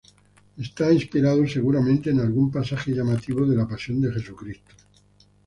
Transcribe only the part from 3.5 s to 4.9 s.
la pasión de Jesucristo.